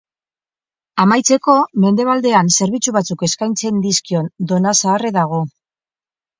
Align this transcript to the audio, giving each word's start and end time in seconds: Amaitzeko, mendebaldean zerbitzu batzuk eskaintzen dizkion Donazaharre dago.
Amaitzeko, 1.03 1.57
mendebaldean 1.83 2.51
zerbitzu 2.57 2.95
batzuk 2.97 3.27
eskaintzen 3.29 3.79
dizkion 3.87 4.33
Donazaharre 4.55 5.17
dago. 5.23 5.47